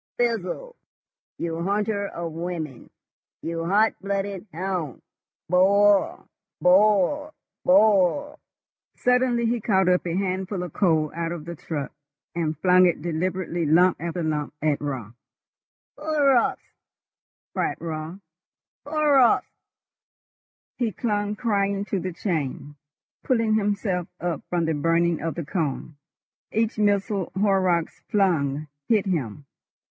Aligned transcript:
Fizzle, 0.17 0.75
you 1.37 1.61
hunter 1.61 2.07
of 2.07 2.31
women! 2.33 2.89
You 3.43 3.65
hot 3.67 3.93
blooded 4.01 4.47
hound! 4.51 5.03
Boil! 5.47 6.27
boil! 6.59 7.35
boil!" 7.63 8.39
Suddenly 8.95 9.45
he 9.45 9.61
caught 9.61 9.87
up 9.87 10.03
a 10.07 10.15
handful 10.15 10.63
of 10.63 10.73
coal 10.73 11.11
out 11.13 11.31
of 11.31 11.45
the 11.45 11.53
truck, 11.55 11.91
and 12.33 12.57
flung 12.57 12.87
it 12.87 13.03
deliberately, 13.03 13.63
lump 13.67 14.01
after 14.01 14.23
lump, 14.23 14.55
at 14.59 14.81
Raut. 14.81 15.13
"Horrocks!" 15.99 16.63
cried 17.53 17.77
Raut. 17.79 18.21
"Horrocks!" 18.87 19.45
He 20.77 20.91
clung 20.91 21.35
crying 21.35 21.85
to 21.85 21.99
the 21.99 22.11
chain, 22.11 22.73
pulling 23.21 23.53
himself 23.53 24.07
up 24.19 24.41
from 24.49 24.65
the 24.65 24.73
burning 24.73 25.21
of 25.21 25.35
the 25.35 25.45
cone. 25.45 25.95
Each 26.51 26.79
missile 26.79 27.31
Horrocks 27.39 27.99
flung 28.09 28.65
hit 28.87 29.05
him. 29.05 29.45